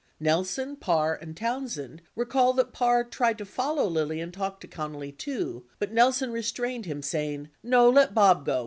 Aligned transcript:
Nelson, 0.19 0.77
Parr, 0.77 1.13
and 1.15 1.37
Townsend 1.37 2.01
recall 2.15 2.53
that 2.53 2.73
Parr 2.73 3.03
tried 3.03 3.37
to 3.37 3.45
follow 3.45 3.83
Lilly 3.85 4.19
and 4.19 4.33
talk 4.33 4.59
to 4.61 4.67
Connally, 4.67 5.15
too, 5.15 5.67
but 5.77 5.93
Nelson 5.93 6.31
restrained 6.31 6.87
him, 6.87 7.03
saying, 7.03 7.49
"No, 7.61 7.87
let 7.87 8.15
Bob 8.15 8.43
go. 8.43 8.59